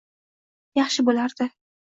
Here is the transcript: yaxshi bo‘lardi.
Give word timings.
yaxshi 0.81 1.05
bo‘lardi. 1.11 1.51